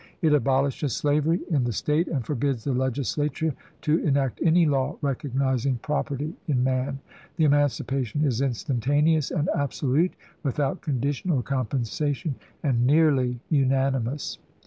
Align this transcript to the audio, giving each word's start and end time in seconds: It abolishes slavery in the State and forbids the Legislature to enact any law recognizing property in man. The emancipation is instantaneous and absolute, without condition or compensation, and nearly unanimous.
It 0.23 0.33
abolishes 0.33 0.95
slavery 0.95 1.41
in 1.51 1.63
the 1.63 1.71
State 1.71 2.07
and 2.07 2.25
forbids 2.25 2.63
the 2.63 2.73
Legislature 2.73 3.53
to 3.81 3.99
enact 3.99 4.41
any 4.41 4.65
law 4.65 4.97
recognizing 4.99 5.75
property 5.75 6.33
in 6.47 6.63
man. 6.63 6.97
The 7.35 7.43
emancipation 7.43 8.25
is 8.25 8.41
instantaneous 8.41 9.29
and 9.29 9.47
absolute, 9.55 10.13
without 10.41 10.81
condition 10.81 11.29
or 11.29 11.43
compensation, 11.43 12.33
and 12.63 12.87
nearly 12.87 13.41
unanimous. 13.51 14.39